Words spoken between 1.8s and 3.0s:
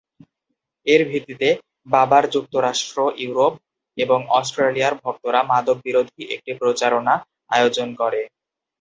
বাবার যুক্তরাষ্ট্র,